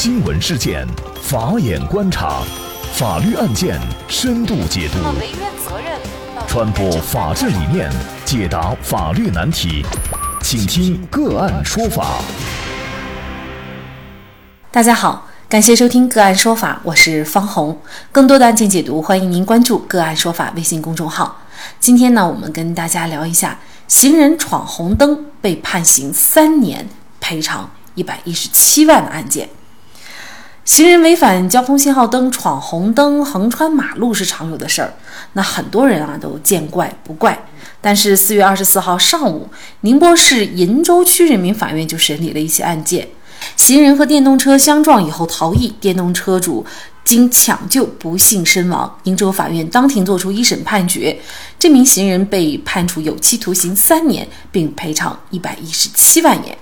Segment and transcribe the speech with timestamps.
[0.00, 0.86] 新闻事件，
[1.20, 2.40] 法眼观察，
[2.94, 4.98] 法律案件深度解读，
[6.46, 7.90] 传播法治理念，
[8.24, 9.84] 解答法律难题，
[10.40, 12.20] 请听个案说法。
[14.70, 17.76] 大家好，感谢收听个案说法，我是方红。
[18.12, 21.42] 更多的案件解读，欢迎您关注个案说法微信公众号。
[21.80, 23.58] 今天呢，我们跟大家聊一下
[23.88, 26.88] 行人闯红灯被判刑三年，
[27.18, 27.68] 赔偿。
[27.94, 29.48] 一百一十七万的案件，
[30.68, 34.92] 行人违反交通信号灯闯红灯横穿马路是常有的事儿，
[35.32, 37.42] 那很多人啊都见怪不怪。
[37.80, 39.48] 但是四月二十四号上午，
[39.80, 43.08] 宁波市鄞州区人民法院就审理了一起案件，
[43.56, 46.66] 行人和电动车相撞以后逃逸，电动车主
[47.02, 48.94] 经抢救不幸身亡。
[49.04, 51.18] 鄞州法院当庭作出一审判决，
[51.58, 56.58] 这名行人被判处有期徒刑三年，并赔偿一百一十七万元。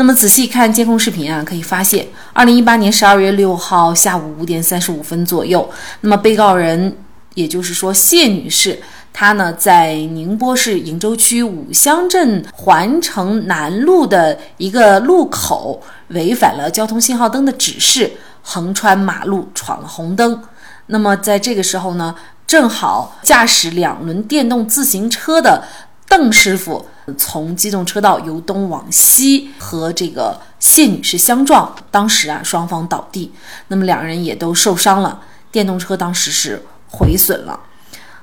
[0.00, 5.68] 那么仔细看监控视频啊，可以发现，二零一八年十二月六号下午五点三十五分左右，
[6.00, 6.96] 那么被告人，
[7.34, 8.80] 也就是说谢女士，
[9.12, 20.42] 她呢在宁波市鄞州区五乡镇环城南路的一个路口，违反了交通信号灯的指示，横穿马路闯了红灯。
[20.86, 22.14] 那么在这个时候呢，
[22.46, 25.62] 正好驾驶两轮电动自行车的。
[26.10, 26.84] 邓师傅
[27.16, 33.32] 从机动车道由东往西和这个谢女士相撞，当时啊双方倒地，
[33.68, 35.20] 那么两人也都受伤了，
[35.52, 37.60] 电动车当时是毁损了。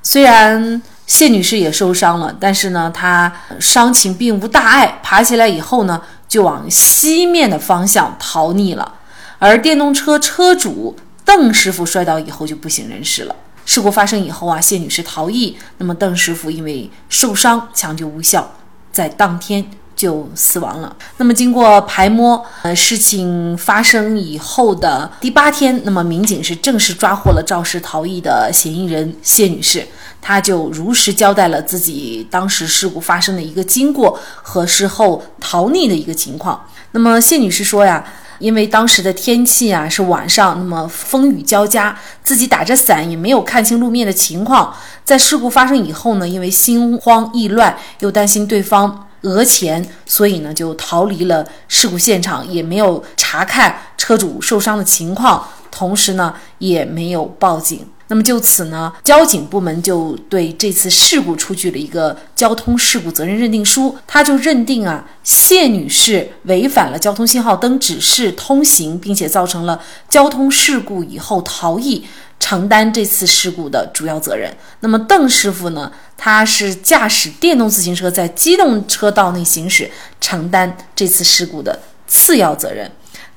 [0.03, 8.95] 虽然谢女士也受伤了，但是呢她伤情并无大碍，爬起来以后呢就往西面的方向逃匿了，
[9.39, 13.35] 而电动车车主邓师傅摔倒以后就不省人事了。
[13.67, 18.49] 事故发生以后啊，谢女士逃逸，那么邓师傅因为受伤抢救无效，
[18.93, 20.95] 在当天就死亡了。
[21.17, 29.85] 那么经过排摸，呃，事情发生以后的第八天，那么民警是正式抓获了肇事逃逸的嫌疑人谢女士，
[30.21, 36.65] 她就如实交代了自己当时事故发生的一个经过和事后逃匿的一个情况。
[36.91, 38.01] 那么谢女士说呀。
[38.39, 44.73] 因为当时的天气啊是晚上，那么风雨交加，自己打着伞也没有看清路面的情况。
[45.03, 57.87] 在事故发生以后呢，因为心慌意乱，又担心对方讹钱，所以呢就逃离了事故现场，也没有查看车主受伤的情况，同时呢也没有报警。
[58.09, 72.05] 那么就此呢，交警部门就对这次事故出具了一个交通事故责任认定书，他就认定啊，谢女士违反了交通信号灯指示通行，并且造成了交通事故以后逃逸，
[72.39, 74.55] 承担这次事故的主要责任。
[74.79, 79.91] 那么邓师傅呢，他是驾驶电动自行车在机动车道内行驶，
[80.21, 82.89] 承担这次事故的次要责任。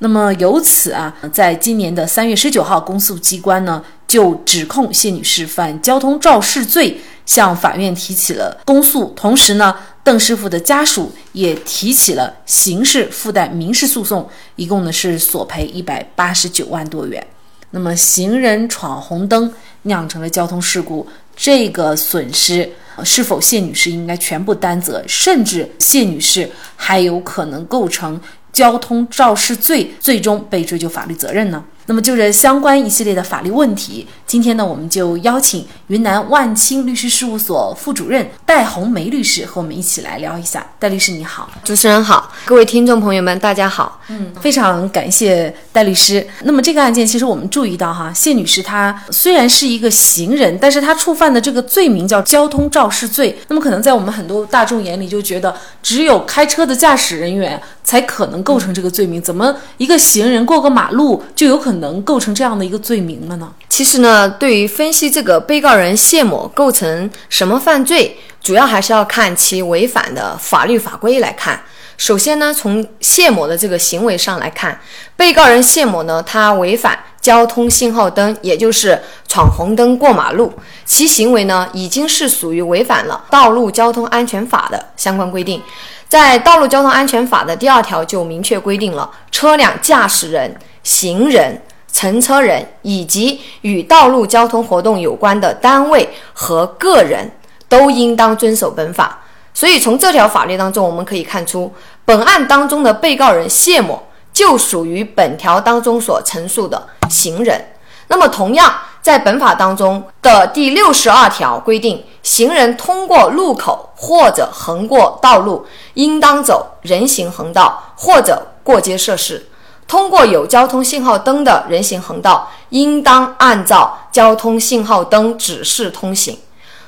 [0.03, 9.13] 那么由此啊，在今年的三月十九号，公诉机关呢就指控谢女士犯交通肇事罪，向法院提起了公诉。
[9.15, 9.73] 同时呢，
[10.03, 17.25] 邓师傅的家属也提起了刑事附带民事诉讼，一共呢是索赔一百八十九万多元。
[17.71, 21.07] 那么行人闯红灯酿成了交通事故，
[21.37, 22.69] 这个损失
[23.05, 25.05] 是否谢女士应该全部担责？
[25.07, 28.21] 甚至谢女士还有可能构成。
[28.53, 31.63] 交通肇事罪最终被追究法律责任呢？
[31.91, 40.65] 那么就这相关一系列的法律问题，今天呢，我们就邀请云南万清律师事务所副主任戴红梅律师和我们一起来聊一下。
[40.79, 44.01] 戴律师你好，主持人好，各位听众朋友们大家好。
[44.07, 46.25] 嗯，非常感谢戴律师。
[46.45, 53.37] 那么这个案件其实我们注意到哈，谢女士她虽然是一个行人，但是她触犯的这个罪名叫交通肇事罪。
[53.49, 55.53] 那么可能在我们很多大众眼里就觉得，
[55.83, 61.80] 只有开车的驾驶人员才可能构成这个罪名，怎么一个行人过个马路就有可能？
[61.81, 63.53] 能构成这样的一个罪名了呢？
[63.69, 71.61] 其实呢，对于分析这个被告人谢某构成什么犯罪，主要还是要看其违反的法律法规来看。
[71.97, 74.81] 首先呢，从谢某的这个行为上来看，
[75.17, 78.99] 被告人谢某呢，他违反交通信号灯，也就是
[79.29, 80.51] 闯红灯过马路，
[80.87, 85.63] 其行为呢，已经是属于违反了道路交通安全法的相关规定。
[86.09, 91.61] 在道路交通安全法的第二条就明确规定了，车辆驾驶人、行人。
[91.93, 97.31] 乘车人以及与道路交通活动有关的单位和个人
[97.69, 99.19] 都应当遵守本法。
[99.53, 101.73] 所以从这条法律当中，我们可以看出，
[102.05, 104.03] 本案当中的被告人谢某
[104.33, 107.61] 就属于本条当中所陈述的行人。
[108.07, 108.73] 那么，同样
[109.03, 119.50] 在本法当中的第六十二条规定，行人通过路口或者横过道路，应当走人行横道或者过街设施。
[119.91, 126.37] 通过有交通信号灯的人行横道，应当按照交通信号灯指示通行；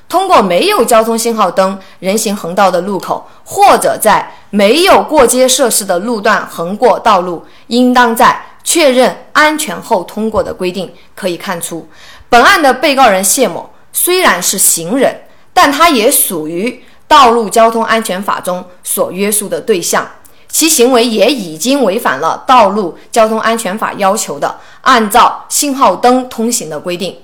[0.09, 10.89] 通过没有交通信号灯人行横道的路口，或者在没有过街设施的路段横过道路，应当在确认安全后通过的规定。
[11.17, 11.89] 可以看出，
[12.29, 15.23] 本案的被告人谢某虽然是行人，
[15.53, 16.71] 但他也属于
[17.09, 20.07] 《道路交通安全法》中所约束的对象。
[20.53, 27.17] 其行为也已经违反了《道路交通安全法》要求的按照信号灯通行的规定。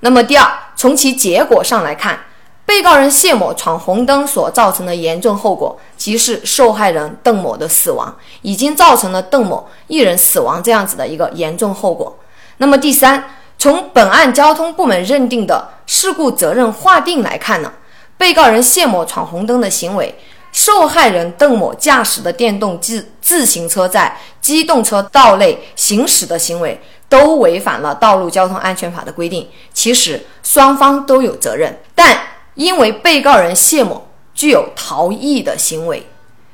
[0.00, 2.18] 那么，第二，从其结果上来看，
[2.66, 12.18] 被告人谢某闯红灯所造成的严重后果，即是受害人邓某的死亡，已经造成了邓某一人死亡这样子的一个严重后果。
[12.56, 17.72] 那么，第三，从本案交通部门认定的事故责任划定来看呢，
[18.18, 20.18] 被告人谢某闯红灯的行为。
[20.54, 29.50] 受害人邓某驾驶的电动自自行车在机动车道内行驶的行为，都违反了《道路交通安全法》的规定。
[29.72, 32.16] 其实双方都有责任，但
[32.54, 36.06] 因为被告人谢某具有逃逸的行为，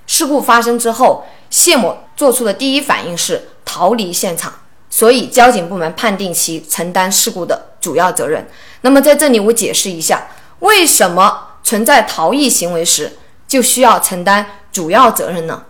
[0.06, 4.50] 事故发生之后，谢某做出的第一反应是逃离现场，
[4.88, 8.48] 所以交警部门判定其承担事故的主要责任。
[8.80, 10.28] 那么在这里我解释一下，
[10.60, 13.18] 为什么存在逃逸行为时。
[13.50, 15.64] 就需要承担主要责任呢。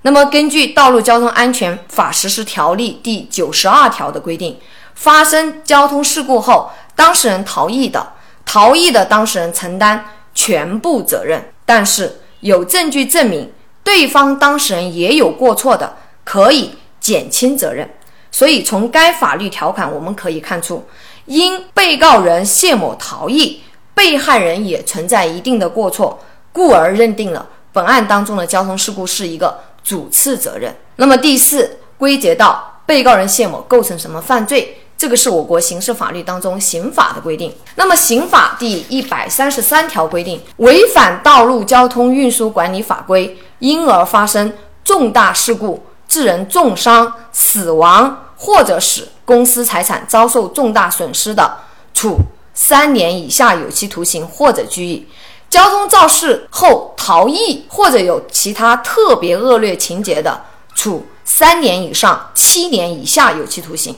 [0.00, 4.58] 那么，根据《道路交通安全法实施条例》第九十二条的规定，
[4.94, 8.14] 发生交通事故后，当事人逃逸的，
[8.46, 11.52] 逃逸的当事人承担全部责任。
[11.66, 13.52] 但是，有证据证明
[13.84, 17.90] 对方当事人也有过错的，可以减轻责任。
[18.30, 20.86] 所以，从该法律条款我们可以看出，
[21.26, 23.60] 因被告人谢某逃逸，
[23.92, 26.18] 被害人也存在一定的过错。
[26.56, 30.74] 故而认定了本案当中的交通事故是一个主次责任。
[30.96, 34.80] 那么第四，归结到被告人谢某构成什么犯罪？
[34.96, 37.54] 这个是我国刑事法律当中刑法的规定。
[37.74, 44.50] 那么刑法第一百三十三条规定，违反道路交通运输管理法规，因而发生
[44.82, 51.58] 重大事故，致人重伤、死亡，或者使公司财产遭受重大损失的，
[51.92, 52.16] 处
[52.54, 55.06] 三年以下有期徒刑或者拘役。
[55.48, 60.44] 交通肇事后逃逸或者有其他特别恶劣情节的，
[60.74, 63.94] 处三年以上七年以下有期徒刑；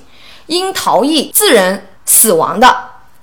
[0.47, 2.75] 因逃逸致人死亡的，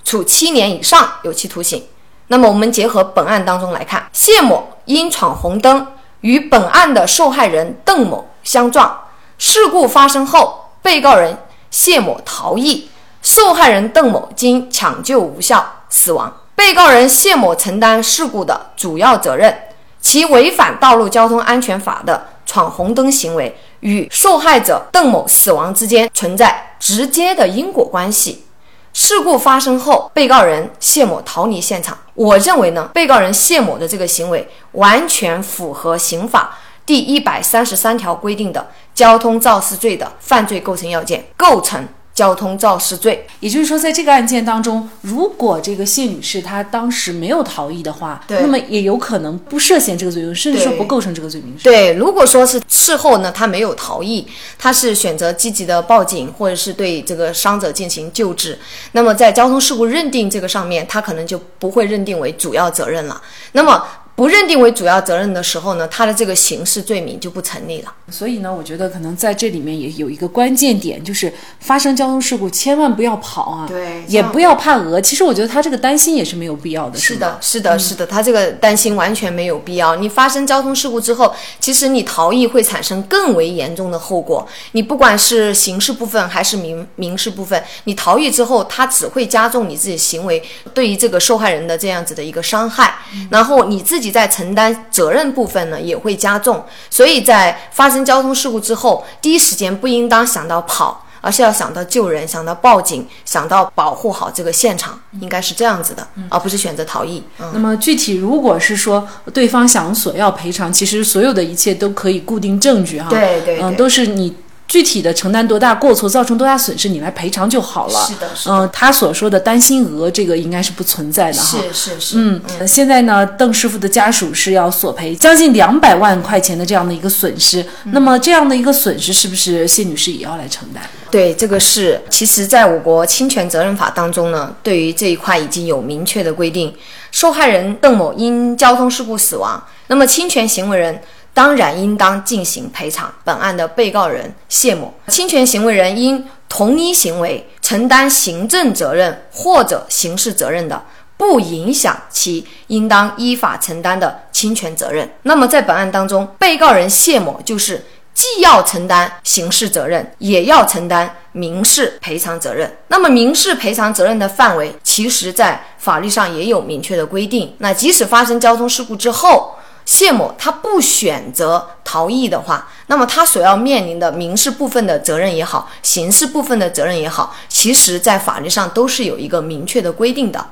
[0.03, 1.85] 处七年以上有期徒刑。
[2.27, 5.85] 那么，我们结合本案当中来看，谢某因闯红灯
[6.21, 8.99] 与本案的受害人邓某相撞，
[9.37, 11.37] 事故发生后，被告人
[11.69, 12.89] 谢某逃逸，
[13.21, 16.35] 受害人邓某经抢救无效死亡。
[16.55, 19.55] 被告人谢某承担事故的主要责任，
[19.99, 28.45] 其违反《道路交通安全法》的闯红灯行为与受害者邓某死亡之间存在直接的因果关系。
[28.93, 31.97] 事故发生后，被告人谢某逃离现场。
[32.13, 41.85] 我认为呢，被告人谢某的这个行为完全符合刑法第一百三十三条规定的交通肇事罪的犯罪构成要件，构成。
[42.15, 51.53] 交通肇事罪，也就是说，在这个案件当中，如果这个谢女士她当时没有逃逸的话，那么也有可能不涉嫌这个罪名，甚至说不构成这个罪名。
[51.61, 54.25] 对，如果说是事后呢，她没有逃逸，
[54.57, 58.57] 她是选择积极的报警，或者是对这个伤者进行救治，
[58.93, 63.21] 那么在交通事故认定这个上面，她可能就不会认定为主要责任了。
[63.51, 63.83] 那么。
[64.15, 67.93] 不认定为主要责任的时候呢，他的这个刑事罪名就不成立了。
[68.09, 75.01] 所以呢，我觉得可能在这里面也有一个关键点，就是发生交通事故千万不要跑啊，对，也不要怕讹。
[75.01, 76.97] 其实我觉得他这个担心也是没有必要的。
[76.97, 79.97] 是的，是的，是的，他这个担心完全没有必要。
[79.97, 84.47] 你发生交通事故之后，其实你逃逸会产生更为严重的后果。
[84.71, 90.41] 你不管是刑事部分还是民民事部分，你逃逸之后，他只会加重你自己行为
[90.73, 92.95] 对于这个受害人的这样子的一个伤害，
[93.29, 94.04] 然后你自己。
[94.11, 96.63] 在承担责任部分呢，也会加重。
[96.89, 107.23] 所以在发生交通事故之后，第一时间不应当想到跑，而是要想到救人，想到报警，想到保护好这个现场，应该是这样子的，而不是选择逃逸。
[107.53, 113.09] 那么具体如果是说对方想索要赔偿，其实所有的一切都可以固定证据哈。
[113.09, 114.35] 对对，嗯，都是你。
[114.67, 118.05] 具体的承担多大过错，造成多大损失，你来赔偿就好了。
[118.07, 121.59] 是的，嗯，他所说的担心额，这个应该是不存在的哈。
[121.59, 122.15] 是是是。
[122.17, 127.63] 嗯，现在呢，邓师傅的家属是要索赔将近两百万块钱的这样的一个损失。
[127.85, 130.83] 那么这样的一个损失，是不是谢女士也要来承担？
[131.11, 132.01] 对，这个是。
[132.09, 136.73] 其实，在我国侵权责任法当中呢，对于这一块已经有明确的规定。
[137.11, 140.99] 受害人邓某因交通事故死亡，那么侵权行为人。
[141.35, 143.13] 当然应当进行赔偿。
[143.25, 150.81] 本案的被告人谢某，侵权行为人因同一行为承担行政责任或者刑事责任的，
[151.17, 155.11] 不影响其应当依法承担的侵权责任。
[155.23, 162.77] 那么在本案当中，被告人谢某就是既要承担刑事责任，也要承担民事赔偿责任。
[162.87, 167.53] 那么民事赔偿责任的范围，其实在法律上也有明确的规定。
[167.57, 180.43] 那即使发生交通事故之后，谢某他不选择逃逸的话，那么他所要面临的民事部分的责任也好，刑事部分的责任也好，其实在法律上都是有一个明确的规定的。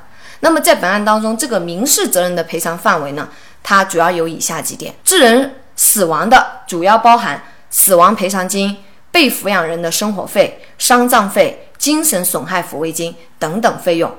[0.41, 3.27] 那么在本案当中，这个民事责任的赔偿范围呢，
[3.63, 8.77] 它主要有以下几点：致人死亡的，主要包含死亡赔偿金、
[9.09, 14.13] 被抚养人的生活费、丧葬费、精神损害抚慰金等等费用。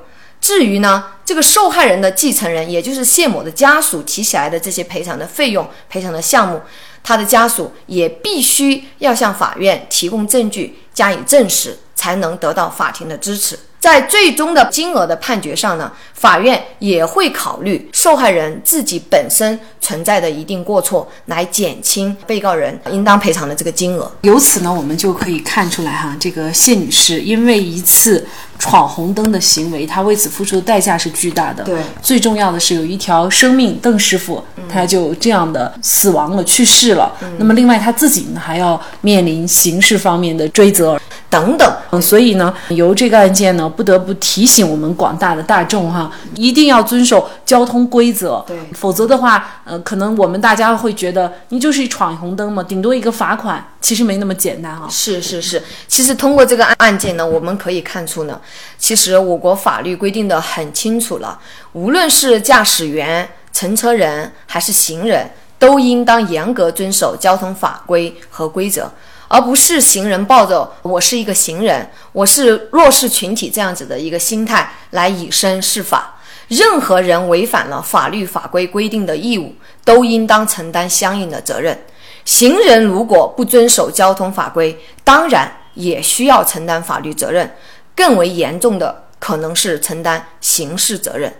[0.45, 6.61] 至于呢，这个受害人的继承人，也就是谢某的家属提起来的这些赔偿的费用、赔偿的项目，
[7.03, 13.59] 他的家属也必须要向法院提供证据加以证实，才能得到法庭的支持。
[13.81, 24.11] 在最终的金额的判决上呢，法院也会考虑受害人自己本身存在的一定过错，来减轻被告人应当赔偿的这个金额。
[24.23, 28.27] 由此呢，我们就可以看出来哈，这个谢女士因为一次
[28.59, 31.63] 闯红灯的行为，她为此付出的代价是巨大的。
[31.65, 37.15] 对，最重要的是有一条生命，邓师傅他就这样的死亡了，去世了。
[37.37, 40.99] 那么另外他自己呢，还要面临刑事方面的追责。
[41.35, 54.87] 等等，嗯，所以呢，由这个案件呢，不得不提醒我们广大的大众哈，一定要遵守交通规则，对，否则的话，呃，可能我们大家会觉得你就是闯红灯嘛，顶多一个罚款，其实没那么简单啊。
[54.88, 58.41] 是是是，其实通过这个案件呢，我们可以看出呢，
[58.79, 61.37] 其实我国法律规定的很清楚了，
[61.73, 68.88] 无论是驾驶员、乘车人还是行人，都应当严格遵守交通法规和规则。
[69.35, 76.14] 而不是行人抱着我是一个行人，我是弱势群体这样子的一个心态来以身试法。
[76.47, 81.76] 任何人违反了法律法规规定的义务，都应当承担相应的责任。
[82.25, 87.57] 行人如果不遵守交通法规，当然也需要承担法律责任，
[87.97, 91.35] 更为严重的可能是承担刑事责任。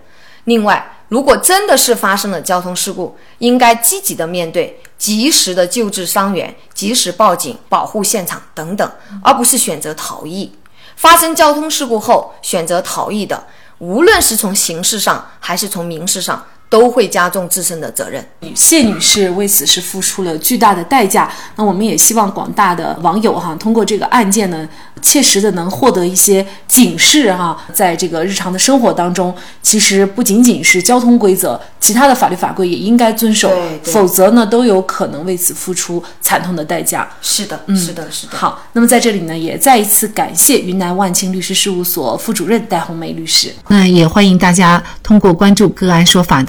[0.47, 8.93] 另外，如果真的是发生了交通事故，应该积极的面对，及时的救治伤员，及时报警，保护现场等等，
[9.23, 10.53] 而不是选择逃逸。
[10.97, 13.47] 发生交通事故后选择逃逸的，
[13.79, 16.45] 无论是从刑事上还是从民事上。
[16.69, 18.25] 都会加重自身的责任。
[18.55, 21.31] 谢女士为此是付出了巨大的代价。
[21.57, 24.69] 那我们也希望广大的网友哈，通过这个案件呢，
[25.01, 27.57] 切实的能获得一些警示哈。
[27.73, 33.51] 在这个日常的生活当中，其实不仅仅是交通规则，其他的法律法规也应该遵守，
[33.83, 37.09] 否则呢，都有可能为此付出惨痛的代价。
[37.23, 38.37] 是的，嗯，是的，是的。
[38.37, 43.53] 好，那么在这里呢，也再一次感谢云南万清律师事务所副主任戴红梅律师。
[43.69, 46.43] 那也欢迎大家通过关注个案说法